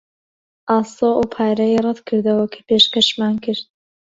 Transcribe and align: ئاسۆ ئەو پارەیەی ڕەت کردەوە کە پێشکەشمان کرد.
ئاسۆ 0.71 1.09
ئەو 1.15 1.27
پارەیەی 1.33 1.83
ڕەت 1.85 1.99
کردەوە 2.07 2.45
کە 2.53 2.59
پێشکەشمان 2.67 3.35
کرد. 3.45 3.63